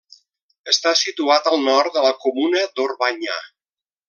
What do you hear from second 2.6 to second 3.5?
d'Orbanyà.